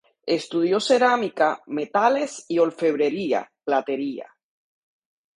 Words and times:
Estudió 0.25 0.79
cerámica, 0.79 1.61
metales 1.67 2.43
y 2.47 2.57
orfebrería, 2.57 3.51
platería. 3.63 4.31